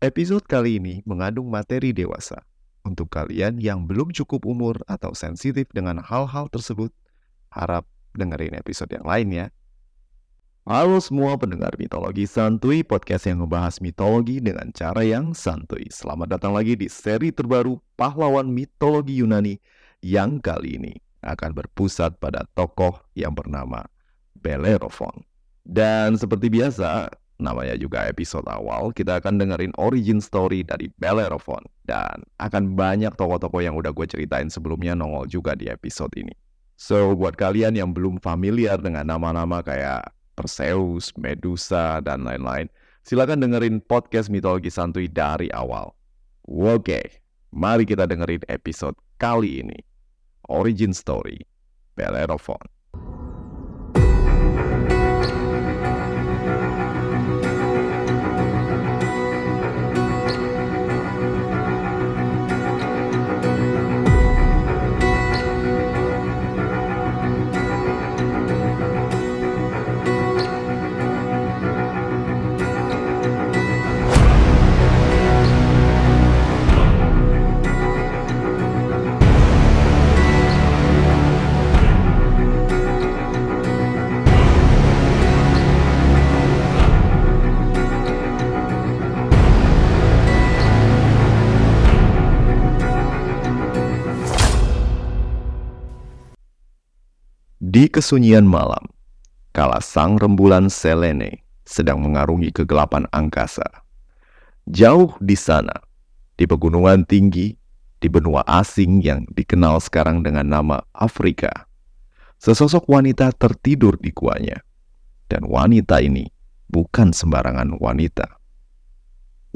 Episode 0.00 0.48
kali 0.48 0.80
ini 0.80 1.04
mengandung 1.04 1.52
materi 1.52 1.92
dewasa. 1.92 2.40
Untuk 2.88 3.12
kalian 3.12 3.60
yang 3.60 3.84
belum 3.84 4.16
cukup 4.16 4.48
umur 4.48 4.80
atau 4.88 5.12
sensitif 5.12 5.68
dengan 5.76 6.00
hal-hal 6.00 6.48
tersebut, 6.48 6.88
harap 7.52 7.84
dengerin 8.16 8.56
episode 8.56 8.88
yang 8.96 9.04
lain 9.04 9.28
ya. 9.28 9.46
Halo 10.64 11.04
semua 11.04 11.36
pendengar 11.36 11.76
mitologi 11.76 12.24
santuy, 12.24 12.80
podcast 12.80 13.28
yang 13.28 13.44
membahas 13.44 13.76
mitologi 13.84 14.40
dengan 14.40 14.72
cara 14.72 15.04
yang 15.04 15.36
santuy. 15.36 15.84
Selamat 15.92 16.40
datang 16.40 16.56
lagi 16.56 16.80
di 16.80 16.88
seri 16.88 17.28
terbaru 17.28 17.76
pahlawan 18.00 18.48
mitologi 18.48 19.20
Yunani 19.20 19.60
yang 20.00 20.40
kali 20.40 20.80
ini 20.80 20.96
akan 21.20 21.52
berpusat 21.52 22.16
pada 22.16 22.48
tokoh 22.56 23.04
yang 23.12 23.36
bernama 23.36 23.84
Bellerophon. 24.32 25.28
Dan 25.60 26.16
seperti 26.16 26.48
biasa, 26.48 27.19
namanya 27.40 27.74
juga 27.74 28.06
episode 28.06 28.46
awal, 28.46 28.92
kita 28.92 29.18
akan 29.18 29.40
dengerin 29.40 29.74
origin 29.80 30.20
story 30.20 30.62
dari 30.62 30.92
Bellerophon. 31.00 31.64
Dan 31.82 32.22
akan 32.38 32.76
banyak 32.78 33.16
tokoh-tokoh 33.16 33.64
yang 33.64 33.74
udah 33.74 33.90
gue 33.90 34.06
ceritain 34.06 34.52
sebelumnya 34.52 34.94
nongol 34.94 35.26
juga 35.26 35.58
di 35.58 35.66
episode 35.66 36.12
ini. 36.14 36.32
So, 36.80 37.12
buat 37.12 37.36
kalian 37.36 37.76
yang 37.76 37.92
belum 37.92 38.24
familiar 38.24 38.80
dengan 38.80 39.04
nama-nama 39.04 39.60
kayak 39.60 40.08
Perseus, 40.32 41.12
Medusa, 41.20 42.00
dan 42.00 42.24
lain-lain, 42.24 42.72
silakan 43.04 43.44
dengerin 43.44 43.84
podcast 43.84 44.32
mitologi 44.32 44.72
santuy 44.72 45.04
dari 45.04 45.52
awal. 45.52 45.92
Oke, 46.48 47.20
mari 47.52 47.84
kita 47.84 48.08
dengerin 48.08 48.48
episode 48.48 48.96
kali 49.20 49.60
ini. 49.60 49.76
Origin 50.48 50.96
Story, 50.96 51.38
Bellerophon. 51.94 53.19
Di 97.80 97.88
kesunyian 97.88 98.44
malam, 98.44 98.92
kala 99.56 99.80
sang 99.80 100.20
rembulan 100.20 100.68
Selene 100.68 101.40
sedang 101.64 102.04
mengarungi 102.04 102.52
kegelapan 102.52 103.08
angkasa. 103.08 103.64
Jauh 104.68 105.16
di 105.16 105.32
sana, 105.32 105.72
di 106.36 106.44
pegunungan 106.44 107.08
tinggi, 107.08 107.56
di 107.96 108.08
benua 108.12 108.44
asing 108.44 109.00
yang 109.00 109.24
dikenal 109.32 109.80
sekarang 109.80 110.20
dengan 110.20 110.52
nama 110.52 110.84
Afrika, 110.92 111.48
sesosok 112.36 112.84
wanita 112.84 113.32
tertidur 113.32 113.96
di 113.96 114.12
guanya. 114.12 114.60
Dan 115.24 115.48
wanita 115.48 116.04
ini 116.04 116.28
bukan 116.68 117.16
sembarangan 117.16 117.80
wanita. 117.80 118.28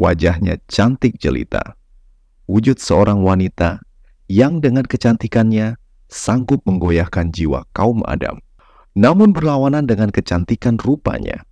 Wajahnya 0.00 0.64
cantik 0.64 1.20
jelita, 1.20 1.76
wujud 2.48 2.80
seorang 2.80 3.20
wanita 3.20 3.84
yang 4.32 4.64
dengan 4.64 4.88
kecantikannya 4.88 5.76
sanggup 6.14 6.62
menggoyahkan 6.62 7.34
jiwa 7.34 7.66
kaum 7.74 8.06
Adam. 8.06 8.38
Namun 8.94 9.34
berlawanan 9.34 9.90
dengan 9.90 10.14
kecantikan 10.14 10.78
rupanya, 10.78 11.42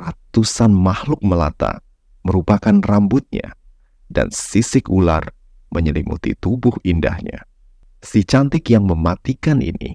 ratusan 0.00 0.72
makhluk 0.72 1.20
melata 1.20 1.84
merupakan 2.24 2.80
rambutnya 2.80 3.52
dan 4.08 4.32
sisik 4.32 4.88
ular 4.88 5.36
menyelimuti 5.68 6.32
tubuh 6.40 6.72
indahnya. 6.80 7.44
Si 8.00 8.24
cantik 8.24 8.72
yang 8.72 8.88
mematikan 8.88 9.60
ini 9.60 9.92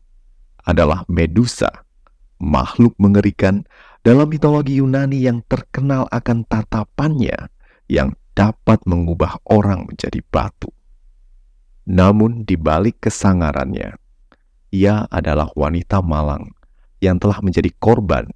adalah 0.69 1.01
Medusa, 1.09 1.69
makhluk 2.37 2.93
mengerikan 3.01 3.65
dalam 4.05 4.29
mitologi 4.29 4.77
Yunani 4.77 5.25
yang 5.25 5.41
terkenal 5.49 6.05
akan 6.13 6.45
tatapannya 6.45 7.49
yang 7.89 8.13
dapat 8.37 8.77
mengubah 8.85 9.41
orang 9.49 9.89
menjadi 9.89 10.21
batu. 10.29 10.69
Namun 11.87 12.43
di 12.43 12.59
balik 12.59 13.07
kesangarannya, 13.07 13.95
ia 14.75 15.07
adalah 15.07 15.47
wanita 15.55 16.03
malang 16.03 16.51
yang 16.99 17.15
telah 17.15 17.39
menjadi 17.39 17.71
korban 17.79 18.27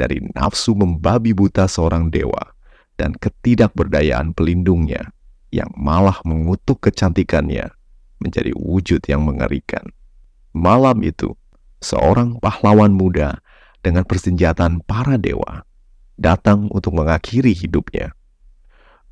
dari 0.00 0.24
nafsu 0.32 0.72
membabi 0.72 1.36
buta 1.36 1.68
seorang 1.68 2.08
dewa 2.08 2.56
dan 2.96 3.12
ketidakberdayaan 3.12 4.32
pelindungnya 4.32 5.12
yang 5.52 5.68
malah 5.76 6.16
mengutuk 6.24 6.80
kecantikannya 6.88 7.68
menjadi 8.24 8.56
wujud 8.56 9.04
yang 9.04 9.20
mengerikan. 9.20 9.84
Malam 10.56 11.04
itu, 11.04 11.36
seorang 11.84 12.40
pahlawan 12.40 12.96
muda 12.96 13.44
dengan 13.84 14.08
persenjataan 14.08 14.80
para 14.80 15.20
dewa 15.20 15.68
datang 16.16 16.72
untuk 16.72 16.96
mengakhiri 16.96 17.52
hidupnya. 17.52 18.16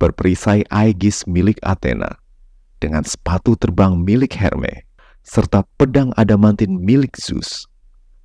Berperisai 0.00 0.66
Aegis 0.70 1.28
milik 1.28 1.60
Athena, 1.62 2.22
dengan 2.82 3.06
sepatu 3.06 3.54
terbang 3.54 3.94
milik 3.94 4.34
Herme, 4.34 4.82
serta 5.22 5.62
pedang 5.78 6.10
adamantin 6.19 6.82
milik 6.82 7.15
Zeus. 7.15 7.70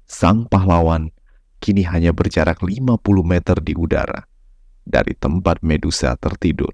Sang 0.09 0.49
pahlawan 0.49 1.13
kini 1.61 1.85
hanya 1.85 2.09
berjarak 2.09 2.65
50 2.65 2.97
meter 3.21 3.61
di 3.61 3.77
udara 3.77 4.25
dari 4.81 5.13
tempat 5.13 5.61
Medusa 5.61 6.17
tertidur. 6.17 6.73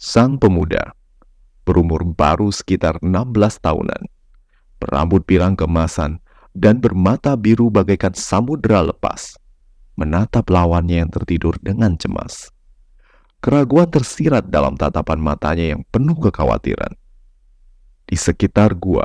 Sang 0.00 0.40
pemuda 0.40 0.96
berumur 1.68 2.00
baru 2.16 2.48
sekitar 2.48 3.04
16 3.04 3.36
tahunan, 3.60 4.08
berambut 4.80 5.20
pirang 5.28 5.52
kemasan 5.52 6.24
dan 6.56 6.80
bermata 6.80 7.36
biru 7.36 7.68
bagaikan 7.68 8.16
samudera 8.16 8.88
lepas, 8.88 9.36
menatap 10.00 10.48
lawannya 10.48 11.04
yang 11.04 11.12
tertidur 11.12 11.60
dengan 11.60 11.92
cemas. 12.00 12.48
Keraguan 13.44 13.86
tersirat 13.92 14.48
dalam 14.48 14.80
tatapan 14.80 15.20
matanya 15.20 15.76
yang 15.76 15.84
penuh 15.92 16.16
kekhawatiran. 16.16 16.96
Di 18.08 18.16
sekitar 18.16 18.72
gua, 18.72 19.04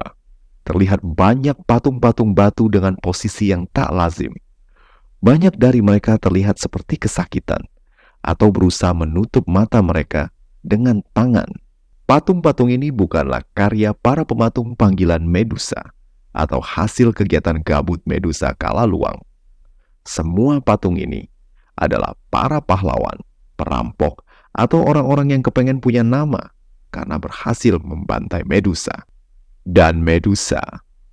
terlihat 0.64 1.04
banyak 1.04 1.60
patung-patung 1.68 2.32
batu 2.32 2.72
dengan 2.72 2.96
posisi 2.96 3.52
yang 3.52 3.68
tak 3.76 3.92
lazim. 3.92 4.32
Banyak 5.20 5.60
dari 5.60 5.84
mereka 5.84 6.16
terlihat 6.16 6.56
seperti 6.56 6.96
kesakitan 7.04 7.68
atau 8.24 8.48
berusaha 8.48 8.96
menutup 8.96 9.44
mata 9.44 9.84
mereka 9.84 10.32
dengan 10.64 11.04
tangan. 11.12 11.48
Patung-patung 12.08 12.72
ini 12.72 12.92
bukanlah 12.92 13.44
karya 13.52 13.92
para 13.92 14.24
pematung 14.24 14.76
panggilan 14.76 15.24
Medusa 15.24 15.92
atau 16.32 16.64
hasil 16.64 17.12
kegiatan 17.12 17.60
gabut 17.60 18.00
Medusa 18.08 18.56
kala 18.56 18.88
luang. 18.88 19.20
Semua 20.08 20.60
patung 20.64 20.96
ini 20.96 21.28
adalah 21.76 22.16
para 22.32 22.60
pahlawan, 22.60 23.20
perampok, 23.60 24.24
atau 24.56 24.84
orang-orang 24.84 25.36
yang 25.36 25.44
kepengen 25.44 25.80
punya 25.80 26.04
nama 26.04 26.52
karena 26.94 27.18
berhasil 27.18 27.82
membantai 27.82 28.46
Medusa. 28.46 28.94
Dan 29.66 30.06
Medusa 30.06 30.62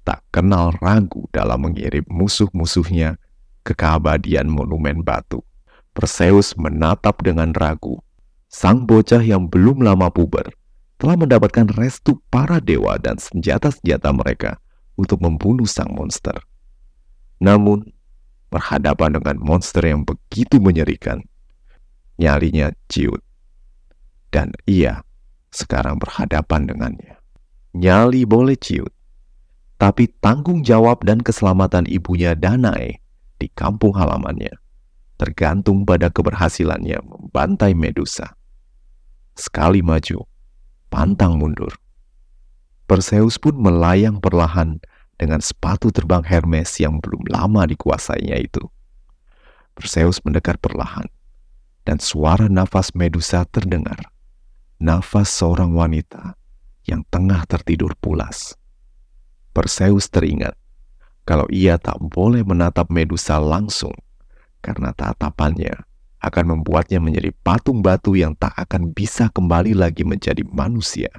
tak 0.04 0.20
kenal 0.28 0.76
ragu 0.84 1.24
dalam 1.32 1.64
mengirim 1.64 2.04
musuh-musuhnya 2.12 3.16
ke 3.64 3.72
keabadian 3.72 4.52
monumen 4.52 5.00
batu. 5.00 5.40
Perseus 5.96 6.52
menatap 6.60 7.24
dengan 7.24 7.56
ragu. 7.56 7.96
Sang 8.50 8.84
bocah 8.84 9.22
yang 9.24 9.48
belum 9.48 9.80
lama 9.80 10.12
puber 10.12 10.52
telah 11.00 11.16
mendapatkan 11.16 11.70
restu 11.80 12.20
para 12.28 12.60
dewa 12.60 13.00
dan 13.00 13.16
senjata-senjata 13.16 14.12
mereka 14.12 14.60
untuk 15.00 15.24
membunuh 15.24 15.64
sang 15.64 15.88
monster. 15.96 16.36
Namun, 17.40 17.88
berhadapan 18.52 19.16
dengan 19.16 19.40
monster 19.40 19.80
yang 19.86 20.04
begitu 20.04 20.60
menyerikan, 20.60 21.24
nyalinya 22.20 22.74
ciut. 22.90 23.24
Dan 24.28 24.52
ia 24.68 25.00
sekarang 25.50 25.98
berhadapan 25.98 26.66
dengannya. 26.66 27.14
Nyali 27.74 28.26
boleh 28.26 28.58
ciut, 28.58 28.90
tapi 29.78 30.10
tanggung 30.18 30.66
jawab 30.66 31.06
dan 31.06 31.22
keselamatan 31.22 31.86
ibunya 31.86 32.34
Danae 32.34 32.98
di 33.38 33.46
kampung 33.54 33.94
halamannya 33.94 34.58
tergantung 35.20 35.84
pada 35.84 36.08
keberhasilannya 36.08 37.04
membantai 37.04 37.76
Medusa. 37.76 38.32
Sekali 39.36 39.84
maju, 39.84 40.24
pantang 40.88 41.36
mundur. 41.36 41.76
Perseus 42.88 43.36
pun 43.36 43.52
melayang 43.60 44.16
perlahan 44.16 44.80
dengan 45.20 45.44
sepatu 45.44 45.92
terbang 45.92 46.24
Hermes 46.24 46.72
yang 46.80 47.04
belum 47.04 47.28
lama 47.28 47.68
dikuasainya 47.68 48.40
itu. 48.40 48.64
Perseus 49.76 50.24
mendekat 50.24 50.56
perlahan, 50.64 51.06
dan 51.84 52.00
suara 52.00 52.48
nafas 52.48 52.96
Medusa 52.96 53.44
terdengar 53.44 54.00
nafas 54.80 55.28
seorang 55.28 55.76
wanita 55.76 56.40
yang 56.88 57.04
tengah 57.12 57.44
tertidur 57.44 57.92
pulas. 58.00 58.56
Perseus 59.52 60.08
teringat 60.08 60.56
kalau 61.28 61.44
ia 61.52 61.76
tak 61.76 62.00
boleh 62.00 62.40
menatap 62.40 62.88
Medusa 62.88 63.36
langsung 63.36 63.92
karena 64.64 64.96
tatapannya 64.96 65.84
akan 66.24 66.56
membuatnya 66.56 66.96
menjadi 66.96 67.28
patung 67.44 67.84
batu 67.84 68.16
yang 68.16 68.32
tak 68.40 68.56
akan 68.56 68.96
bisa 68.96 69.28
kembali 69.28 69.76
lagi 69.76 70.00
menjadi 70.00 70.40
manusia. 70.48 71.12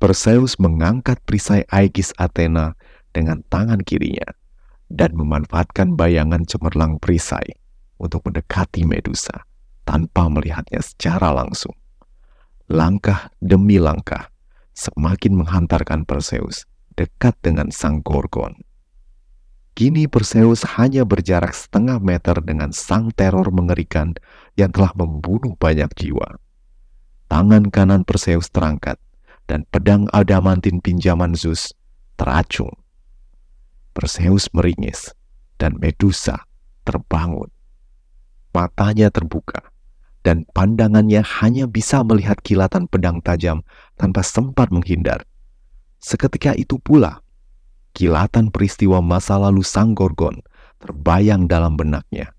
Perseus 0.00 0.56
mengangkat 0.56 1.20
perisai 1.24 1.68
Aegis 1.68 2.16
Athena 2.16 2.76
dengan 3.12 3.44
tangan 3.52 3.80
kirinya 3.84 4.28
dan 4.88 5.12
memanfaatkan 5.16 5.96
bayangan 6.00 6.48
cemerlang 6.48 6.96
perisai 6.96 7.60
untuk 8.00 8.24
mendekati 8.24 8.88
Medusa 8.88 9.44
tanpa 9.84 10.28
melihatnya 10.32 10.80
secara 10.80 11.32
langsung. 11.32 11.76
Langkah 12.66 13.30
demi 13.38 13.78
langkah 13.78 14.34
semakin 14.74 15.38
menghantarkan 15.38 16.02
Perseus 16.02 16.66
dekat 16.98 17.38
dengan 17.38 17.70
sang 17.70 18.02
Gorgon. 18.02 18.58
Kini 19.78 20.10
Perseus 20.10 20.66
hanya 20.74 21.06
berjarak 21.06 21.54
setengah 21.54 22.02
meter 22.02 22.42
dengan 22.42 22.74
sang 22.74 23.14
teror 23.14 23.54
mengerikan 23.54 24.18
yang 24.58 24.74
telah 24.74 24.90
membunuh 24.98 25.54
banyak 25.54 25.86
jiwa. 25.94 26.42
Tangan 27.30 27.70
kanan 27.70 28.02
Perseus 28.02 28.50
terangkat 28.50 28.98
dan 29.46 29.62
pedang 29.70 30.10
adamantin 30.10 30.82
pinjaman 30.82 31.38
Zeus 31.38 31.70
teracung. 32.18 32.74
Perseus 33.94 34.50
meringis 34.50 35.14
dan 35.54 35.78
Medusa 35.78 36.42
terbangun. 36.82 37.46
Matanya 38.50 39.06
terbuka 39.14 39.75
dan 40.26 40.42
pandangannya 40.50 41.22
hanya 41.22 41.70
bisa 41.70 42.02
melihat 42.02 42.42
kilatan 42.42 42.90
pedang 42.90 43.22
tajam 43.22 43.62
tanpa 43.94 44.26
sempat 44.26 44.74
menghindar. 44.74 45.22
Seketika 46.02 46.50
itu 46.58 46.82
pula, 46.82 47.22
kilatan 47.94 48.50
peristiwa 48.50 48.98
masa 48.98 49.38
lalu 49.38 49.62
sang 49.62 49.94
Gorgon 49.94 50.42
terbayang 50.82 51.46
dalam 51.46 51.78
benaknya. 51.78 52.34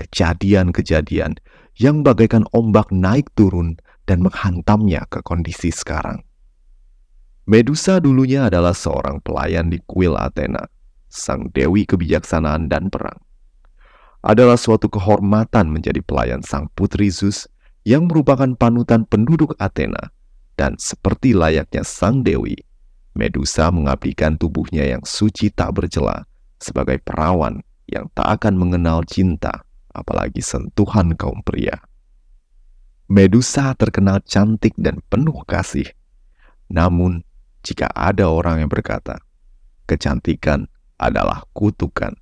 Kejadian-kejadian 0.00 1.36
yang 1.76 2.00
bagaikan 2.00 2.48
ombak 2.56 2.88
naik 2.88 3.28
turun 3.36 3.76
dan 4.08 4.24
menghantamnya 4.24 5.04
ke 5.12 5.20
kondisi 5.20 5.68
sekarang. 5.68 6.24
Medusa 7.44 8.00
dulunya 8.00 8.48
adalah 8.48 8.72
seorang 8.72 9.20
pelayan 9.20 9.68
di 9.68 9.84
kuil 9.84 10.16
Athena, 10.16 10.64
sang 11.12 11.52
dewi 11.52 11.84
kebijaksanaan 11.84 12.72
dan 12.72 12.88
perang. 12.88 13.20
Adalah 14.18 14.58
suatu 14.58 14.90
kehormatan 14.90 15.70
menjadi 15.70 16.02
pelayan 16.02 16.42
sang 16.42 16.66
putri 16.74 17.06
Zeus 17.08 17.46
yang 17.86 18.10
merupakan 18.10 18.50
panutan 18.58 19.06
penduduk 19.06 19.54
Athena, 19.62 20.10
dan 20.58 20.74
seperti 20.76 21.32
layaknya 21.32 21.86
sang 21.86 22.26
dewi, 22.26 22.58
Medusa 23.18 23.74
mengabdikan 23.74 24.38
tubuhnya 24.38 24.86
yang 24.86 25.02
suci 25.02 25.50
tak 25.50 25.74
bercela 25.74 26.22
sebagai 26.62 27.02
perawan 27.02 27.58
yang 27.90 28.06
tak 28.14 28.38
akan 28.38 28.54
mengenal 28.54 29.02
cinta, 29.02 29.66
apalagi 29.90 30.38
sentuhan 30.38 31.18
kaum 31.18 31.42
pria. 31.42 31.82
Medusa 33.10 33.74
terkenal 33.74 34.22
cantik 34.22 34.70
dan 34.78 35.02
penuh 35.10 35.34
kasih. 35.50 35.90
Namun, 36.70 37.26
jika 37.66 37.90
ada 37.90 38.30
orang 38.30 38.62
yang 38.62 38.70
berkata, 38.70 39.18
kecantikan 39.90 40.70
adalah 41.00 41.42
kutukan. 41.56 42.14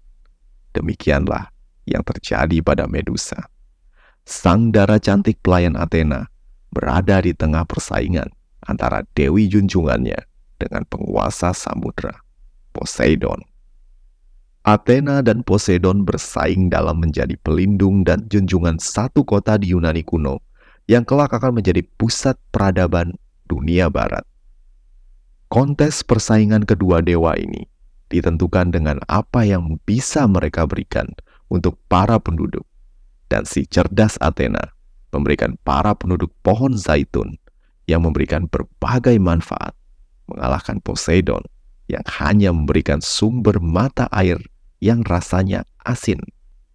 Demikianlah 0.73 1.53
yang 1.87 2.03
terjadi 2.03 2.61
pada 2.61 2.91
Medusa. 2.91 3.49
Sang 4.27 4.75
darah 4.75 4.99
cantik 4.99 5.39
pelayan 5.41 5.79
Athena 5.79 6.27
berada 6.75 7.23
di 7.23 7.31
tengah 7.33 7.63
persaingan 7.63 8.29
antara 8.67 9.07
dewi 9.15 9.47
junjungannya 9.47 10.19
dengan 10.59 10.83
penguasa 10.91 11.55
samudra, 11.55 12.21
Poseidon. 12.75 13.41
Athena 14.67 15.23
dan 15.23 15.47
Poseidon 15.47 16.03
bersaing 16.03 16.67
dalam 16.67 16.99
menjadi 16.99 17.39
pelindung 17.39 18.03
dan 18.03 18.27
junjungan 18.27 18.83
satu 18.83 19.23
kota 19.23 19.55
di 19.55 19.71
Yunani 19.71 20.03
kuno 20.03 20.43
yang 20.91 21.07
kelak 21.07 21.31
akan 21.31 21.63
menjadi 21.63 21.87
pusat 21.95 22.35
peradaban 22.51 23.15
dunia 23.47 23.87
barat. 23.87 24.27
Kontes 25.47 26.03
persaingan 26.03 26.67
kedua 26.67 26.99
dewa 26.99 27.39
ini 27.39 27.71
ditentukan 28.11 28.75
dengan 28.75 28.99
apa 29.07 29.47
yang 29.47 29.79
bisa 29.87 30.27
mereka 30.27 30.67
berikan 30.67 31.07
untuk 31.53 31.79
para 31.91 32.19
penduduk. 32.19 32.65
Dan 33.27 33.43
si 33.43 33.67
cerdas 33.67 34.15
Athena 34.23 34.75
memberikan 35.11 35.59
para 35.67 35.97
penduduk 35.99 36.31
pohon 36.47 36.79
zaitun 36.79 37.35
yang 37.91 38.07
memberikan 38.07 38.47
berbagai 38.47 39.19
manfaat, 39.19 39.75
mengalahkan 40.31 40.79
Poseidon 40.83 41.43
yang 41.87 42.03
hanya 42.19 42.51
memberikan 42.51 42.99
sumber 42.99 43.59
mata 43.63 44.11
air 44.11 44.39
yang 44.83 45.07
rasanya 45.07 45.67
asin. 45.87 46.19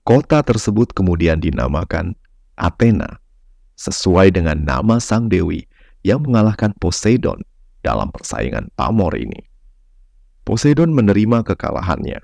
Kota 0.07 0.41
tersebut 0.41 0.91
kemudian 0.97 1.38
dinamakan 1.39 2.17
Athena, 2.57 3.21
sesuai 3.77 4.33
dengan 4.33 4.65
nama 4.65 4.97
sang 4.97 5.29
dewi 5.29 5.67
yang 6.01 6.25
mengalahkan 6.25 6.74
Poseidon 6.81 7.38
dalam 7.85 8.09
persaingan 8.09 8.69
pamor 8.74 9.13
ini. 9.13 9.45
Poseidon 10.41 10.89
menerima 10.89 11.45
kekalahannya, 11.45 12.17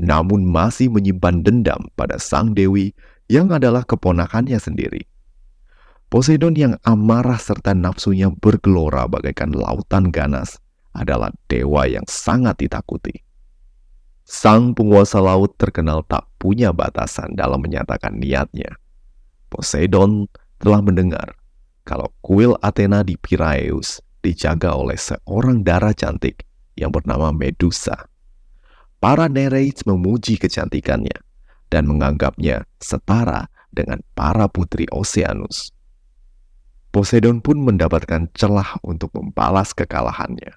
namun 0.00 0.48
masih 0.48 0.88
menyimpan 0.88 1.44
dendam 1.44 1.92
pada 1.92 2.16
sang 2.16 2.56
dewi 2.56 2.96
yang 3.28 3.52
adalah 3.52 3.84
keponakannya 3.84 4.56
sendiri. 4.56 5.04
Poseidon 6.10 6.56
yang 6.58 6.74
amarah 6.82 7.38
serta 7.38 7.76
nafsunya 7.76 8.32
bergelora 8.32 9.06
bagaikan 9.06 9.54
lautan 9.54 10.10
ganas 10.10 10.58
adalah 10.90 11.30
dewa 11.46 11.86
yang 11.86 12.02
sangat 12.10 12.58
ditakuti. 12.58 13.22
Sang 14.26 14.74
penguasa 14.74 15.22
laut 15.22 15.54
terkenal 15.54 16.02
tak 16.08 16.26
punya 16.40 16.74
batasan 16.74 17.38
dalam 17.38 17.62
menyatakan 17.62 18.18
niatnya. 18.18 18.74
Poseidon 19.52 20.26
telah 20.58 20.82
mendengar 20.82 21.38
kalau 21.86 22.10
kuil 22.22 22.58
Athena 22.58 23.06
di 23.06 23.14
Piraeus 23.14 24.02
dijaga 24.22 24.74
oleh 24.74 24.98
seorang 24.98 25.62
darah 25.62 25.94
cantik 25.94 26.42
yang 26.78 26.90
bernama 26.94 27.34
Medusa. 27.34 28.10
Para 29.00 29.32
Nereids 29.32 29.88
memuji 29.88 30.36
kecantikannya 30.36 31.24
dan 31.72 31.88
menganggapnya 31.88 32.68
setara 32.84 33.48
dengan 33.72 34.04
para 34.12 34.44
putri 34.44 34.84
Oceanus. 34.92 35.72
Poseidon 36.92 37.40
pun 37.40 37.64
mendapatkan 37.64 38.28
celah 38.36 38.76
untuk 38.84 39.08
membalas 39.16 39.72
kekalahannya. 39.72 40.52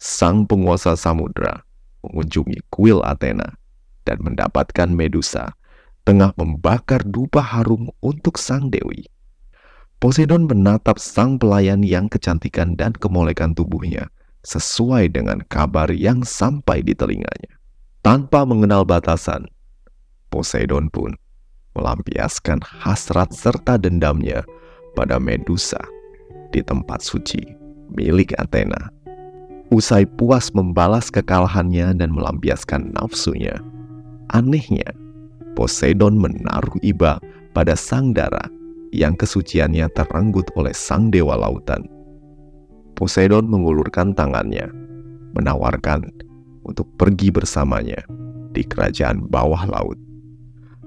Sang 0.00 0.48
penguasa 0.48 0.96
samudra 0.96 1.60
mengunjungi 2.00 2.72
kuil 2.72 3.04
Athena 3.04 3.60
dan 4.08 4.16
mendapatkan 4.24 4.88
Medusa 4.88 5.52
tengah 6.08 6.32
membakar 6.40 7.04
dupa 7.04 7.44
harum 7.44 7.92
untuk 8.00 8.40
sang 8.40 8.72
dewi. 8.72 9.04
Poseidon 10.00 10.48
menatap 10.48 10.96
sang 10.96 11.36
pelayan 11.36 11.84
yang 11.84 12.08
kecantikan 12.08 12.80
dan 12.80 12.96
kemolekan 12.96 13.52
tubuhnya 13.52 14.08
sesuai 14.40 15.12
dengan 15.12 15.44
kabar 15.52 15.92
yang 15.92 16.24
sampai 16.24 16.80
di 16.80 16.96
telinganya. 16.96 17.57
Tanpa 18.08 18.40
mengenal 18.48 18.88
batasan, 18.88 19.52
Poseidon 20.32 20.88
pun 20.88 21.12
melampiaskan 21.76 22.56
hasrat 22.64 23.36
serta 23.36 23.76
dendamnya 23.76 24.48
pada 24.96 25.20
Medusa 25.20 25.76
di 26.48 26.64
tempat 26.64 27.04
suci 27.04 27.36
milik 27.92 28.32
Athena. 28.40 28.88
Usai 29.68 30.08
puas 30.08 30.48
membalas 30.56 31.12
kekalahannya 31.12 32.00
dan 32.00 32.08
melampiaskan 32.16 32.96
nafsunya, 32.96 33.60
anehnya 34.32 34.88
Poseidon 35.52 36.16
menaruh 36.16 36.80
iba 36.80 37.20
pada 37.52 37.76
sang 37.76 38.16
darah 38.16 38.48
yang 38.88 39.20
kesuciannya 39.20 39.84
terenggut 39.92 40.48
oleh 40.56 40.72
sang 40.72 41.12
dewa 41.12 41.36
lautan. 41.36 41.84
Poseidon 42.96 43.44
mengulurkan 43.52 44.16
tangannya, 44.16 44.64
menawarkan 45.36 46.08
untuk 46.68 46.84
pergi 47.00 47.32
bersamanya 47.32 48.04
di 48.52 48.62
kerajaan 48.62 49.24
bawah 49.26 49.64
laut. 49.64 49.96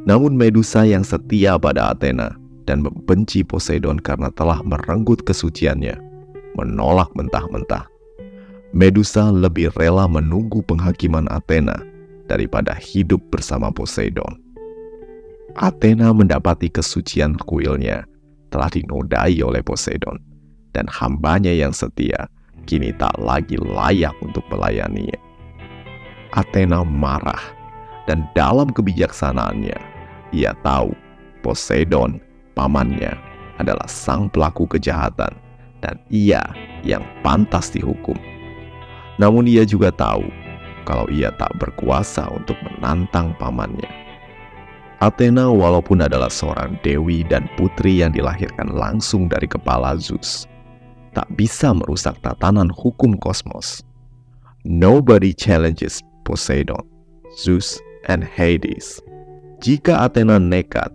Namun 0.05 0.33
Medusa 0.33 0.85
yang 0.85 1.05
setia 1.05 1.57
pada 1.57 1.93
Athena 1.93 2.33
dan 2.65 2.85
membenci 2.85 3.41
Poseidon 3.41 3.97
karena 4.01 4.29
telah 4.33 4.61
merenggut 4.61 5.21
kesuciannya, 5.25 5.97
menolak 6.57 7.09
mentah-mentah. 7.17 7.85
Medusa 8.71 9.29
lebih 9.29 9.73
rela 9.75 10.07
menunggu 10.07 10.63
penghakiman 10.63 11.27
Athena 11.27 11.81
daripada 12.31 12.71
hidup 12.79 13.19
bersama 13.27 13.67
Poseidon. 13.69 14.39
Athena 15.59 16.15
mendapati 16.15 16.71
kesucian 16.71 17.35
kuilnya 17.43 18.07
telah 18.49 18.71
dinodai 18.71 19.43
oleh 19.43 19.59
Poseidon, 19.59 20.15
dan 20.71 20.87
hambanya 20.87 21.51
yang 21.51 21.75
setia 21.75 22.31
kini 22.63 22.95
tak 22.95 23.11
lagi 23.19 23.59
layak 23.59 24.15
untuk 24.23 24.45
melayaninya. 24.47 25.30
Athena 26.31 26.87
marah, 26.87 27.41
dan 28.07 28.27
dalam 28.33 28.71
kebijaksanaannya, 28.71 29.77
ia 30.31 30.55
tahu 30.63 30.95
Poseidon, 31.43 32.21
pamannya, 32.55 33.17
adalah 33.59 33.85
sang 33.85 34.29
pelaku 34.31 34.65
kejahatan 34.65 35.33
dan 35.81 35.97
ia 36.09 36.41
yang 36.85 37.01
pantas 37.25 37.73
dihukum. 37.73 38.17
Namun 39.17 39.45
ia 39.49 39.65
juga 39.65 39.93
tahu 39.93 40.25
kalau 40.85 41.05
ia 41.13 41.29
tak 41.37 41.53
berkuasa 41.61 42.25
untuk 42.31 42.57
menantang 42.65 43.33
pamannya. 43.37 43.89
Athena 45.01 45.49
walaupun 45.49 46.05
adalah 46.05 46.29
seorang 46.29 46.77
dewi 46.85 47.25
dan 47.25 47.49
putri 47.57 48.05
yang 48.05 48.13
dilahirkan 48.13 48.69
langsung 48.69 49.25
dari 49.25 49.49
kepala 49.49 49.97
Zeus, 49.97 50.45
tak 51.17 51.25
bisa 51.33 51.73
merusak 51.73 52.21
tatanan 52.21 52.69
hukum 52.69 53.17
kosmos. 53.17 53.81
Nobody 54.61 55.33
challenges 55.33 56.05
Poseidon, 56.23 56.81
Zeus, 57.37 57.79
and 58.09 58.25
Hades. 58.25 59.01
Jika 59.61 60.09
Athena 60.09 60.41
nekat, 60.41 60.89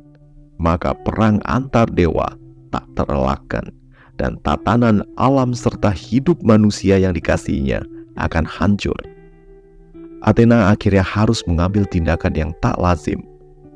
maka 0.58 0.96
perang 1.06 1.38
antar 1.46 1.86
dewa 1.92 2.34
tak 2.74 2.82
terelakkan 2.98 3.70
dan 4.16 4.40
tatanan 4.42 5.04
alam 5.20 5.52
serta 5.52 5.92
hidup 5.92 6.40
manusia 6.42 6.96
yang 6.96 7.14
dikasihnya 7.14 7.84
akan 8.16 8.48
hancur. 8.48 8.96
Athena 10.24 10.72
akhirnya 10.72 11.04
harus 11.04 11.44
mengambil 11.44 11.84
tindakan 11.86 12.34
yang 12.34 12.50
tak 12.64 12.74
lazim 12.80 13.22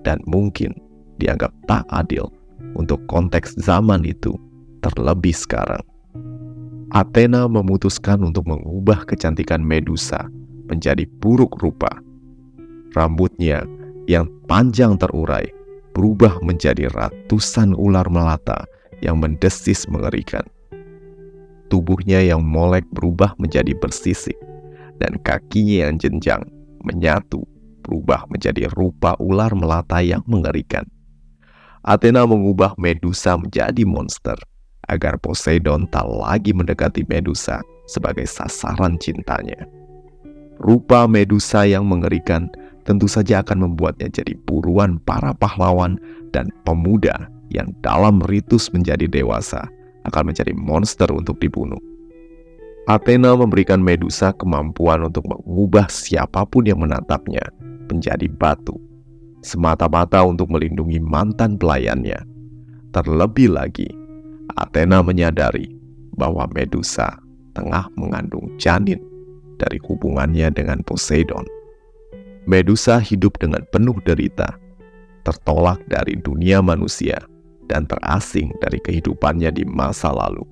dan 0.02 0.18
mungkin 0.24 0.72
dianggap 1.20 1.52
tak 1.68 1.84
adil 1.92 2.32
untuk 2.74 2.98
konteks 3.06 3.54
zaman 3.60 4.02
itu, 4.08 4.32
terlebih 4.80 5.36
sekarang. 5.36 5.84
Athena 6.90 7.46
memutuskan 7.46 8.18
untuk 8.26 8.50
mengubah 8.50 9.06
kecantikan 9.06 9.62
Medusa 9.62 10.26
menjadi 10.70 11.04
buruk 11.18 11.58
rupa. 11.58 11.90
Rambutnya 12.94 13.66
yang 14.06 14.30
panjang 14.46 14.94
terurai 14.96 15.50
berubah 15.92 16.38
menjadi 16.40 16.86
ratusan 16.94 17.74
ular 17.74 18.06
melata 18.06 18.62
yang 19.02 19.18
mendesis 19.18 19.90
mengerikan. 19.90 20.46
Tubuhnya 21.70 22.22
yang 22.22 22.42
molek 22.42 22.86
berubah 22.90 23.34
menjadi 23.38 23.74
bersisik, 23.78 24.34
dan 24.98 25.18
kakinya 25.22 25.86
yang 25.90 26.02
jenjang 26.02 26.42
menyatu 26.82 27.46
berubah 27.86 28.26
menjadi 28.30 28.66
rupa 28.74 29.14
ular 29.22 29.54
melata 29.54 30.02
yang 30.02 30.22
mengerikan. 30.26 30.86
Athena 31.80 32.28
mengubah 32.28 32.76
Medusa 32.76 33.40
menjadi 33.40 33.88
monster 33.88 34.36
agar 34.90 35.16
Poseidon 35.16 35.88
tak 35.88 36.04
lagi 36.04 36.52
mendekati 36.52 37.06
Medusa 37.08 37.62
sebagai 37.88 38.28
sasaran 38.28 39.00
cintanya. 39.00 39.79
Rupa 40.60 41.08
Medusa 41.08 41.64
yang 41.64 41.88
mengerikan 41.88 42.52
tentu 42.84 43.08
saja 43.08 43.40
akan 43.40 43.64
membuatnya 43.64 44.12
jadi 44.12 44.36
buruan 44.44 45.00
para 45.08 45.32
pahlawan 45.32 45.96
dan 46.36 46.52
pemuda 46.68 47.32
yang 47.48 47.72
dalam 47.80 48.20
ritus 48.28 48.68
menjadi 48.68 49.08
dewasa 49.08 49.64
akan 50.04 50.32
menjadi 50.32 50.52
monster 50.52 51.08
untuk 51.16 51.40
dibunuh. 51.40 51.80
Athena 52.84 53.32
memberikan 53.36 53.80
Medusa 53.80 54.36
kemampuan 54.36 55.08
untuk 55.08 55.24
mengubah 55.32 55.88
siapa 55.88 56.44
pun 56.44 56.68
yang 56.68 56.84
menatapnya 56.84 57.44
menjadi 57.88 58.28
batu, 58.28 58.76
semata-mata 59.40 60.20
untuk 60.28 60.52
melindungi 60.52 61.00
mantan 61.00 61.56
pelayannya. 61.56 62.20
Terlebih 62.92 63.48
lagi, 63.56 63.88
Athena 64.60 65.00
menyadari 65.00 65.72
bahwa 66.20 66.44
Medusa 66.52 67.16
tengah 67.56 67.88
mengandung 67.96 68.44
janin 68.60 69.09
dari 69.60 69.76
hubungannya 69.84 70.48
dengan 70.56 70.80
Poseidon. 70.88 71.44
Medusa 72.48 72.96
hidup 72.96 73.36
dengan 73.36 73.60
penuh 73.68 74.00
derita, 74.08 74.56
tertolak 75.28 75.84
dari 75.92 76.16
dunia 76.16 76.64
manusia, 76.64 77.20
dan 77.68 77.84
terasing 77.84 78.50
dari 78.64 78.80
kehidupannya 78.80 79.52
di 79.52 79.68
masa 79.68 80.08
lalu. 80.10 80.42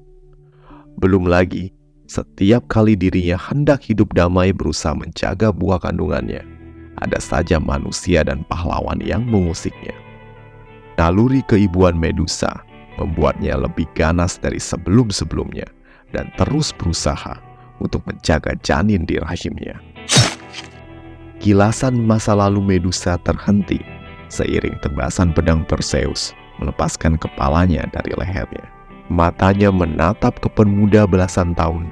Belum 1.00 1.24
lagi, 1.24 1.72
setiap 2.04 2.68
kali 2.68 2.94
dirinya 2.94 3.40
hendak 3.40 3.88
hidup 3.88 4.12
damai 4.12 4.52
berusaha 4.52 4.92
menjaga 4.92 5.48
buah 5.50 5.80
kandungannya, 5.80 6.44
ada 7.00 7.18
saja 7.18 7.56
manusia 7.56 8.20
dan 8.22 8.44
pahlawan 8.46 9.00
yang 9.00 9.24
mengusiknya. 9.24 9.96
Naluri 11.00 11.40
keibuan 11.46 11.94
Medusa 11.94 12.62
membuatnya 12.98 13.54
lebih 13.54 13.86
ganas 13.94 14.36
dari 14.42 14.58
sebelum-sebelumnya 14.58 15.70
dan 16.10 16.28
terus 16.34 16.74
berusaha 16.74 17.47
untuk 17.78 18.02
menjaga 18.06 18.54
janin 18.62 19.06
di 19.06 19.18
rahimnya. 19.18 19.78
Kilasan 21.38 22.02
masa 22.02 22.35
lalu 22.35 22.58
Medusa 22.58 23.14
terhenti 23.23 23.78
seiring 24.28 24.76
tebasan 24.85 25.32
pedang 25.32 25.64
Perseus 25.64 26.35
melepaskan 26.58 27.16
kepalanya 27.16 27.87
dari 27.94 28.12
lehernya. 28.18 28.66
Matanya 29.08 29.73
menatap 29.73 30.37
ke 30.42 30.52
pemuda 30.52 31.08
belasan 31.08 31.56
tahun 31.56 31.88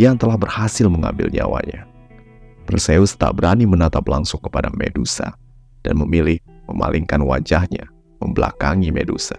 yang 0.00 0.16
telah 0.16 0.40
berhasil 0.40 0.88
mengambil 0.88 1.28
nyawanya. 1.28 1.84
Perseus 2.64 3.12
tak 3.12 3.36
berani 3.36 3.68
menatap 3.68 4.08
langsung 4.08 4.40
kepada 4.40 4.72
Medusa 4.72 5.36
dan 5.84 6.00
memilih 6.00 6.40
memalingkan 6.64 7.20
wajahnya 7.20 7.84
membelakangi 8.24 8.88
Medusa. 8.88 9.36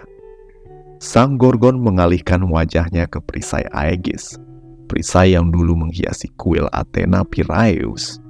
Sang 1.02 1.36
Gorgon 1.36 1.82
mengalihkan 1.82 2.46
wajahnya 2.46 3.10
ke 3.10 3.18
perisai 3.20 3.66
Aegis, 3.74 4.38
perisai 4.86 5.34
yang 5.34 5.50
dulu 5.50 5.76
menghiasi 5.76 6.30
kuil 6.38 6.70
Athena 6.72 7.26
Piraeus. 7.26 8.22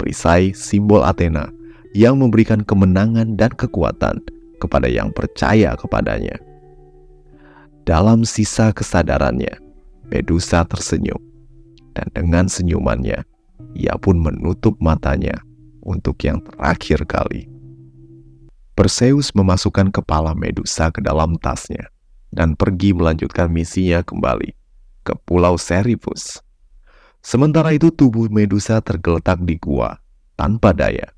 Perisai 0.00 0.56
simbol 0.56 1.04
Athena 1.04 1.52
yang 1.92 2.18
memberikan 2.18 2.64
kemenangan 2.64 3.36
dan 3.36 3.52
kekuatan 3.52 4.24
kepada 4.60 4.88
yang 4.88 5.12
percaya 5.12 5.76
kepadanya. 5.76 6.40
Dalam 7.84 8.24
sisa 8.24 8.72
kesadarannya, 8.72 9.56
Medusa 10.10 10.66
tersenyum, 10.66 11.22
dan 11.94 12.10
dengan 12.10 12.50
senyumannya, 12.50 13.22
ia 13.78 13.94
pun 13.94 14.18
menutup 14.18 14.74
matanya 14.82 15.38
untuk 15.86 16.18
yang 16.26 16.42
terakhir 16.42 17.06
kali. 17.06 17.46
Perseus 18.74 19.30
memasukkan 19.38 19.94
kepala 19.94 20.34
Medusa 20.34 20.90
ke 20.90 20.98
dalam 20.98 21.38
tasnya 21.38 21.86
dan 22.34 22.58
pergi 22.58 22.90
melanjutkan 22.90 23.50
misinya 23.54 24.02
kembali 24.02 24.59
ke 25.04 25.16
Pulau 25.24 25.56
Serifus. 25.56 26.40
Sementara 27.20 27.76
itu 27.76 27.92
tubuh 27.92 28.32
Medusa 28.32 28.80
tergeletak 28.80 29.44
di 29.44 29.60
gua 29.60 30.00
tanpa 30.40 30.72
daya. 30.72 31.12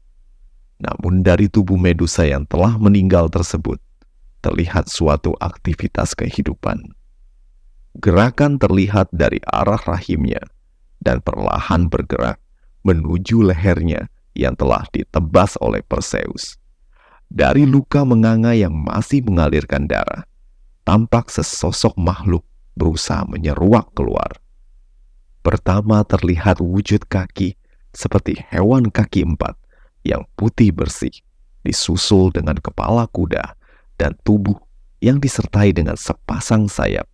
Namun 0.82 1.22
dari 1.22 1.46
tubuh 1.46 1.78
Medusa 1.78 2.26
yang 2.26 2.42
telah 2.50 2.74
meninggal 2.74 3.30
tersebut, 3.30 3.78
terlihat 4.42 4.90
suatu 4.90 5.38
aktivitas 5.38 6.18
kehidupan. 6.18 6.90
Gerakan 8.02 8.58
terlihat 8.58 9.06
dari 9.14 9.38
arah 9.46 9.78
rahimnya 9.78 10.42
dan 10.98 11.22
perlahan 11.22 11.86
bergerak 11.86 12.42
menuju 12.82 13.46
lehernya 13.46 14.10
yang 14.34 14.58
telah 14.58 14.82
ditebas 14.90 15.54
oleh 15.62 15.86
Perseus. 15.86 16.58
Dari 17.32 17.64
luka 17.64 18.02
menganga 18.02 18.52
yang 18.52 18.74
masih 18.74 19.22
mengalirkan 19.24 19.86
darah, 19.86 20.26
tampak 20.84 21.30
sesosok 21.32 21.96
makhluk 21.96 22.44
berusaha 22.78 23.24
menyeruak 23.28 23.92
keluar. 23.92 24.40
Pertama 25.42 26.06
terlihat 26.06 26.62
wujud 26.62 27.10
kaki 27.10 27.58
seperti 27.92 28.40
hewan 28.48 28.88
kaki 28.88 29.26
empat 29.26 29.58
yang 30.06 30.24
putih 30.38 30.70
bersih, 30.70 31.12
disusul 31.66 32.30
dengan 32.30 32.58
kepala 32.58 33.06
kuda 33.10 33.54
dan 33.98 34.16
tubuh 34.22 34.56
yang 35.02 35.18
disertai 35.18 35.74
dengan 35.74 35.98
sepasang 35.98 36.70
sayap. 36.70 37.06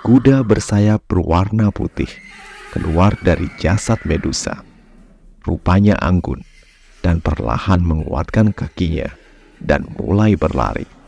Kuda 0.00 0.40
bersayap 0.40 1.04
berwarna 1.04 1.68
putih 1.68 2.08
keluar 2.72 3.12
dari 3.20 3.52
jasad 3.60 4.00
Medusa. 4.08 4.64
Rupanya 5.44 6.00
anggun 6.00 6.40
dan 7.04 7.20
perlahan 7.20 7.84
menguatkan 7.84 8.56
kakinya 8.56 9.12
dan 9.60 9.84
mulai 10.00 10.36
berlari. 10.36 10.99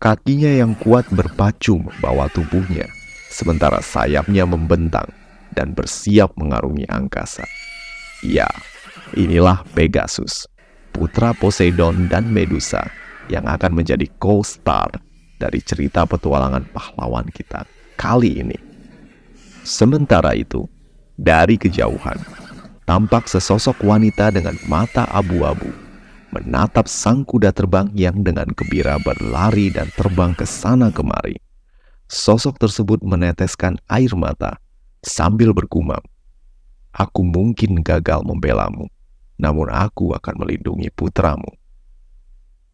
Kakinya 0.00 0.48
yang 0.48 0.72
kuat 0.80 1.04
berpacu 1.12 1.76
membawa 1.76 2.24
tubuhnya, 2.32 2.88
sementara 3.28 3.84
sayapnya 3.84 4.48
membentang 4.48 5.04
dan 5.52 5.76
bersiap 5.76 6.32
mengarungi 6.40 6.88
angkasa. 6.88 7.44
Ya, 8.24 8.48
inilah 9.12 9.60
Pegasus, 9.76 10.48
putra 10.96 11.36
Poseidon 11.36 12.08
dan 12.08 12.32
Medusa 12.32 12.88
yang 13.28 13.44
akan 13.44 13.76
menjadi 13.76 14.08
co-star 14.16 14.88
dari 15.36 15.60
cerita 15.60 16.08
petualangan 16.08 16.64
pahlawan 16.72 17.28
kita 17.28 17.68
kali 18.00 18.40
ini. 18.40 18.56
Sementara 19.68 20.32
itu, 20.32 20.64
dari 21.12 21.60
kejauhan, 21.60 22.16
tampak 22.88 23.28
sesosok 23.28 23.84
wanita 23.84 24.32
dengan 24.32 24.56
mata 24.64 25.04
abu-abu 25.12 25.89
menatap 26.30 26.86
sang 26.86 27.26
kuda 27.26 27.50
terbang 27.50 27.90
yang 27.94 28.22
dengan 28.22 28.46
gembira 28.54 28.98
berlari 29.02 29.70
dan 29.70 29.90
terbang 29.94 30.34
ke 30.34 30.46
sana 30.46 30.90
kemari. 30.90 31.38
Sosok 32.10 32.58
tersebut 32.58 33.02
meneteskan 33.06 33.78
air 33.86 34.10
mata 34.18 34.58
sambil 35.02 35.54
bergumam, 35.54 36.02
Aku 36.90 37.22
mungkin 37.22 37.86
gagal 37.86 38.26
membelamu, 38.26 38.90
namun 39.38 39.70
aku 39.70 40.10
akan 40.10 40.42
melindungi 40.42 40.90
putramu. 40.90 41.54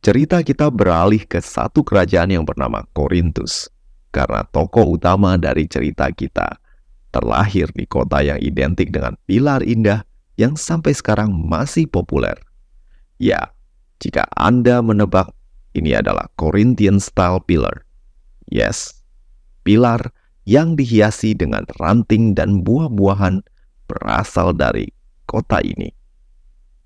Cerita 0.00 0.40
kita 0.40 0.72
beralih 0.72 1.28
ke 1.28 1.36
satu 1.36 1.84
kerajaan 1.84 2.32
yang 2.32 2.44
bernama 2.48 2.88
Korintus, 2.96 3.68
karena 4.08 4.40
tokoh 4.48 4.96
utama 4.96 5.36
dari 5.36 5.68
cerita 5.68 6.08
kita 6.08 6.56
terlahir 7.12 7.68
di 7.72 7.84
kota 7.88 8.20
yang 8.20 8.36
identik 8.40 8.92
dengan 8.92 9.16
pilar 9.24 9.64
indah 9.64 10.04
yang 10.36 10.52
sampai 10.56 10.92
sekarang 10.92 11.32
masih 11.32 11.88
populer. 11.88 12.36
Ya, 13.16 13.56
jika 13.96 14.28
Anda 14.36 14.84
menebak 14.84 15.32
ini 15.72 15.96
adalah 15.96 16.28
Corinthian 16.36 17.00
style 17.00 17.40
pillar. 17.44 17.84
Yes, 18.48 19.04
pilar 19.64 20.12
yang 20.44 20.76
dihiasi 20.76 21.32
dengan 21.32 21.64
ranting 21.80 22.36
dan 22.36 22.60
buah-buahan 22.60 23.40
berasal 23.88 24.52
dari 24.52 24.92
kota 25.24 25.64
ini. 25.64 25.92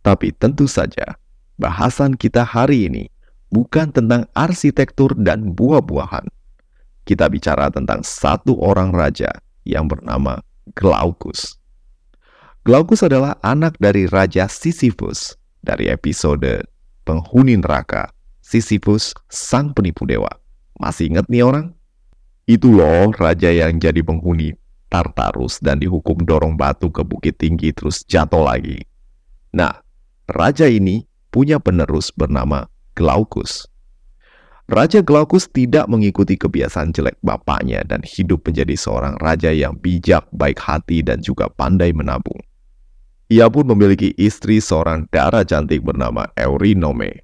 Tapi 0.06 0.30
tentu 0.38 0.70
saja, 0.70 1.18
bahasan 1.58 2.14
kita 2.14 2.46
hari 2.46 2.87
ini 2.87 3.04
bukan 3.50 3.90
tentang 3.90 4.30
arsitektur 4.38 5.12
dan 5.18 5.52
buah-buahan. 5.54 6.30
Kita 7.04 7.26
bicara 7.26 7.75
tentang 7.75 8.06
satu 8.06 8.54
orang 8.62 8.94
raja 8.94 9.28
yang 9.66 9.90
bernama 9.90 10.38
Glaucus. 10.78 11.58
Glaucus 12.62 13.02
adalah 13.02 13.34
anak 13.42 13.75
dari 13.82 14.06
Raja 14.06 14.46
Sisyphus 14.46 15.39
dari 15.60 15.88
episode 15.92 16.64
Penghuni 17.04 17.56
Neraka, 17.56 18.12
Sisyphus 18.40 19.12
Sang 19.28 19.72
Penipu 19.72 20.04
Dewa. 20.08 20.30
Masih 20.80 21.12
ingat 21.12 21.28
nih 21.28 21.44
orang? 21.44 21.76
Itu 22.48 22.72
loh 22.74 23.12
raja 23.14 23.52
yang 23.52 23.78
jadi 23.78 24.02
penghuni 24.02 24.56
Tartarus 24.90 25.62
dan 25.62 25.78
dihukum 25.78 26.18
dorong 26.26 26.58
batu 26.58 26.90
ke 26.90 27.06
bukit 27.06 27.38
tinggi 27.38 27.70
terus 27.70 28.02
jatuh 28.02 28.42
lagi. 28.42 28.82
Nah, 29.54 29.70
raja 30.26 30.66
ini 30.66 31.06
punya 31.30 31.62
penerus 31.62 32.10
bernama 32.10 32.66
Glaucus. 32.98 33.70
Raja 34.70 35.02
Glaucus 35.02 35.50
tidak 35.50 35.90
mengikuti 35.90 36.38
kebiasaan 36.38 36.94
jelek 36.94 37.18
bapaknya 37.22 37.82
dan 37.86 38.02
hidup 38.06 38.46
menjadi 38.46 38.74
seorang 38.78 39.18
raja 39.18 39.50
yang 39.50 39.74
bijak, 39.78 40.26
baik 40.30 40.62
hati, 40.62 41.02
dan 41.02 41.18
juga 41.22 41.50
pandai 41.50 41.90
menabung. 41.90 42.38
Ia 43.30 43.46
pun 43.46 43.62
memiliki 43.62 44.10
istri 44.18 44.58
seorang 44.58 45.06
darah 45.14 45.46
cantik 45.46 45.87
bernama 45.87 46.26
Eurinome. 46.34 47.22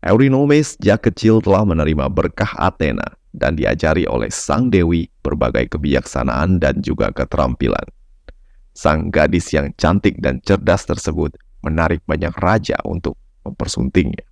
Eurinome 0.00 0.64
sejak 0.64 1.04
kecil 1.12 1.44
telah 1.44 1.68
menerima 1.68 2.08
berkah 2.08 2.56
Athena 2.56 3.04
dan 3.36 3.60
diajari 3.60 4.08
oleh 4.08 4.32
sang 4.32 4.72
dewi 4.72 5.12
berbagai 5.20 5.76
kebijaksanaan 5.76 6.56
dan 6.56 6.80
juga 6.80 7.12
keterampilan. 7.12 7.84
Sang 8.72 9.12
gadis 9.12 9.52
yang 9.52 9.68
cantik 9.76 10.16
dan 10.24 10.40
cerdas 10.40 10.88
tersebut 10.88 11.36
menarik 11.60 12.00
banyak 12.08 12.32
raja 12.40 12.80
untuk 12.88 13.20
mempersuntingnya. 13.44 14.24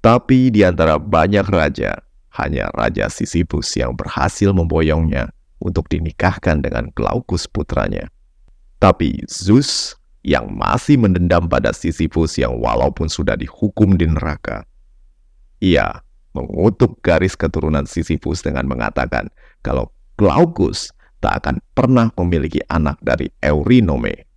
Tapi 0.00 0.48
di 0.48 0.64
antara 0.64 0.96
banyak 0.96 1.44
raja, 1.52 2.00
hanya 2.40 2.72
Raja 2.72 3.12
Sisyphus 3.12 3.76
yang 3.76 3.92
berhasil 3.92 4.56
memboyongnya 4.56 5.30
untuk 5.60 5.86
dinikahkan 5.92 6.64
dengan 6.64 6.88
Glaucus 6.96 7.44
putranya. 7.44 8.08
Tapi 8.80 9.20
Zeus 9.28 9.96
yang 10.24 10.48
masih 10.56 10.96
mendendam 10.96 11.44
pada 11.46 11.70
Sisyphus 11.76 12.40
yang 12.40 12.56
walaupun 12.56 13.12
sudah 13.12 13.36
dihukum 13.36 14.00
di 14.00 14.08
neraka, 14.08 14.64
ia 15.60 16.00
mengutuk 16.32 16.98
garis 17.04 17.36
keturunan 17.36 17.84
Sisyphus 17.84 18.42
dengan 18.42 18.66
mengatakan 18.66 19.30
kalau 19.60 19.92
Glaucus 20.14 20.94
tak 21.18 21.42
akan 21.42 21.56
pernah 21.74 22.08
memiliki 22.20 22.62
anak 22.70 23.00
dari 23.02 23.28
Eurinome. 23.42 24.28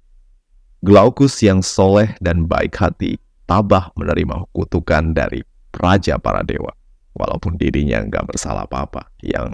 Glaucus 0.81 1.37
yang 1.41 1.61
soleh 1.61 2.13
dan 2.21 2.45
baik 2.45 2.77
hati 2.77 3.17
tabah 3.45 3.89
menerima 3.97 4.45
kutukan 4.53 5.15
dari 5.15 5.41
raja 5.77 6.17
para 6.17 6.41
dewa. 6.41 6.73
Walaupun 7.17 7.57
dirinya 7.57 8.01
nggak 8.05 8.29
bersalah 8.29 8.69
apa-apa, 8.69 9.09
yang 9.25 9.49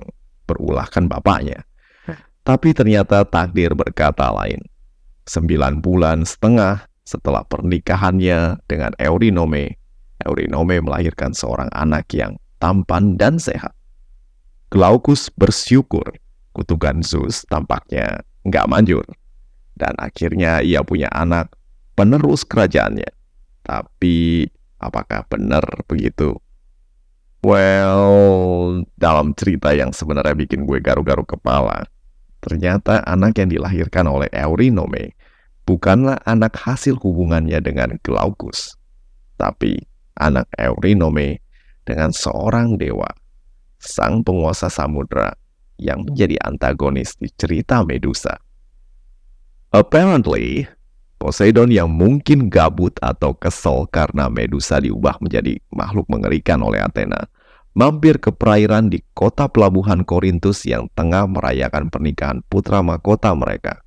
berulahkan 0.47 1.07
bapaknya. 1.07 1.63
Tapi 2.43 2.75
ternyata 2.75 3.23
takdir 3.23 3.71
berkata 3.71 4.27
lain. 4.35 4.59
Sembilan 5.23 5.79
bulan 5.79 6.27
setengah 6.27 6.83
setelah 7.07 7.43
pernikahannya 7.47 8.63
dengan 8.67 8.91
Eurinome, 8.99 9.79
Eurinome 10.23 10.79
melahirkan 10.79 11.35
seorang 11.35 11.67
anak 11.75 12.11
yang 12.15 12.39
tampan 12.59 13.19
dan 13.19 13.39
sehat. 13.39 13.75
Glaucus 14.71 15.29
bersyukur 15.35 16.03
kutukan 16.55 17.03
Zeus 17.03 17.43
tampaknya 17.51 18.23
nggak 18.47 18.69
manjur. 18.71 19.05
Dan 19.73 19.97
akhirnya 19.97 20.61
ia 20.61 20.85
punya 20.85 21.09
anak 21.09 21.51
penerus 21.97 22.45
kerajaannya. 22.45 23.09
Tapi 23.65 24.47
apakah 24.77 25.25
benar 25.27 25.65
begitu? 25.89 26.37
Well, 27.43 28.87
dalam 28.95 29.35
cerita 29.35 29.75
yang 29.75 29.91
sebenarnya 29.91 30.31
bikin 30.37 30.63
gue 30.63 30.79
garu-garu 30.79 31.27
kepala, 31.27 31.83
ternyata 32.43 32.99
anak 33.07 33.39
yang 33.39 33.49
dilahirkan 33.49 34.03
oleh 34.05 34.27
Eurinome 34.35 35.15
bukanlah 35.63 36.19
anak 36.27 36.59
hasil 36.59 36.99
hubungannya 36.99 37.63
dengan 37.63 37.95
Glaucus, 38.03 38.75
tapi 39.39 39.79
anak 40.19 40.51
Eurinome 40.59 41.39
dengan 41.87 42.11
seorang 42.11 42.75
dewa, 42.75 43.07
sang 43.79 44.21
penguasa 44.21 44.67
samudra 44.67 45.33
yang 45.79 46.03
menjadi 46.03 46.35
antagonis 46.43 47.15
di 47.15 47.31
cerita 47.33 47.81
Medusa. 47.81 48.39
Apparently, 49.73 50.67
Poseidon 51.17 51.71
yang 51.71 51.87
mungkin 51.87 52.51
gabut 52.51 52.99
atau 52.99 53.31
kesel 53.31 53.87
karena 53.87 54.27
Medusa 54.27 54.83
diubah 54.83 55.23
menjadi 55.23 55.55
makhluk 55.71 56.03
mengerikan 56.11 56.59
oleh 56.59 56.83
Athena, 56.83 57.31
mampir 57.73 58.21
ke 58.21 58.29
perairan 58.29 58.89
di 58.89 59.01
kota 59.17 59.49
pelabuhan 59.49 60.05
Korintus 60.05 60.65
yang 60.65 60.89
tengah 60.93 61.25
merayakan 61.25 61.89
pernikahan 61.89 62.45
putra 62.45 62.85
mahkota 62.85 63.33
mereka, 63.33 63.81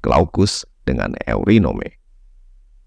Glaucus 0.00 0.64
dengan 0.86 1.14
Eurynome. 1.26 1.98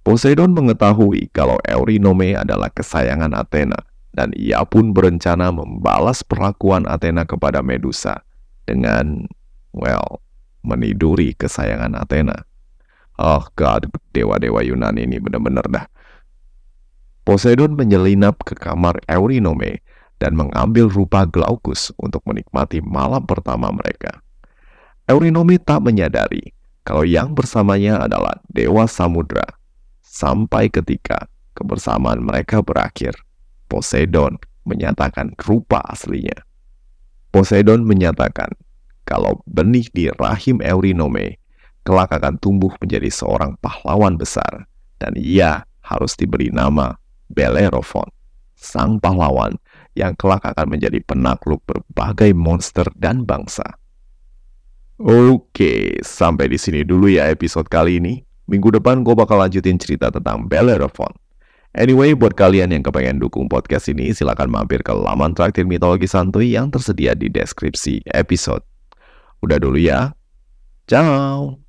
Poseidon 0.03 0.51
mengetahui 0.51 1.31
kalau 1.31 1.59
Eurynome 1.63 2.35
adalah 2.35 2.67
kesayangan 2.71 3.31
Athena, 3.35 3.79
dan 4.11 4.35
ia 4.35 4.63
pun 4.67 4.91
berencana 4.91 5.51
membalas 5.51 6.23
perlakuan 6.23 6.83
Athena 6.87 7.23
kepada 7.23 7.63
Medusa 7.63 8.19
dengan, 8.67 9.27
well, 9.71 10.19
meniduri 10.63 11.35
kesayangan 11.35 11.95
Athena. 11.99 12.47
Oh 13.19 13.45
God, 13.55 13.91
dewa-dewa 14.11 14.65
Yunani 14.65 15.05
ini 15.05 15.21
benar-benar 15.21 15.67
dah. 15.69 15.85
Poseidon 17.23 17.79
menyelinap 17.79 18.43
ke 18.43 18.57
kamar 18.57 18.99
Eurynome 19.07 19.79
dan 20.21 20.37
mengambil 20.37 20.89
rupa 20.89 21.25
Glaucus 21.25 21.93
untuk 22.01 22.23
menikmati 22.27 22.79
malam 22.83 23.23
pertama 23.25 23.69
mereka. 23.73 24.21
Eurynome 25.09 25.59
tak 25.59 25.83
menyadari 25.83 26.55
kalau 26.83 27.03
yang 27.03 27.31
bersamanya 27.35 28.03
adalah 28.03 28.39
dewa 28.51 28.87
samudra 28.87 29.43
sampai 30.03 30.67
ketika 30.67 31.27
kebersamaan 31.55 32.23
mereka 32.23 32.59
berakhir. 32.59 33.15
Poseidon 33.67 34.37
menyatakan 34.63 35.33
rupa 35.43 35.81
aslinya. 35.89 36.35
Poseidon 37.33 37.83
menyatakan 37.83 38.53
kalau 39.03 39.41
benih 39.49 39.89
di 39.91 40.07
rahim 40.15 40.61
Eurynome 40.63 41.41
kelak 41.83 42.15
akan 42.15 42.39
tumbuh 42.39 42.71
menjadi 42.79 43.11
seorang 43.11 43.59
pahlawan 43.59 44.15
besar 44.15 44.67
dan 45.03 45.11
ia 45.19 45.67
harus 45.83 46.15
diberi 46.15 46.47
nama 46.47 46.95
Bellerophon, 47.27 48.07
sang 48.55 49.01
pahlawan 49.03 49.59
yang 49.93 50.17
kelak 50.17 50.41
akan 50.45 50.77
menjadi 50.77 51.01
penakluk 51.05 51.61
berbagai 51.65 52.33
monster 52.33 52.85
dan 52.97 53.25
bangsa. 53.25 53.65
Oke, 55.01 55.99
sampai 56.05 56.53
di 56.53 56.57
sini 56.61 56.85
dulu 56.85 57.09
ya 57.09 57.29
episode 57.29 57.65
kali 57.67 57.97
ini. 57.97 58.21
Minggu 58.45 58.75
depan 58.75 59.01
gue 59.01 59.15
bakal 59.15 59.39
lanjutin 59.39 59.79
cerita 59.79 60.11
tentang 60.13 60.45
Bellerophon. 60.45 61.11
Anyway, 61.73 62.13
buat 62.13 62.37
kalian 62.37 62.69
yang 62.69 62.85
kepengen 62.85 63.17
dukung 63.17 63.49
podcast 63.49 63.89
ini, 63.89 64.13
silahkan 64.13 64.45
mampir 64.45 64.85
ke 64.85 64.93
laman 64.93 65.33
traktir 65.33 65.65
mitologi 65.65 66.05
santuy 66.05 66.53
yang 66.53 66.69
tersedia 66.69 67.17
di 67.17 67.33
deskripsi 67.33 68.05
episode. 68.13 68.61
Udah 69.41 69.57
dulu 69.57 69.81
ya. 69.81 70.13
Ciao! 70.85 71.62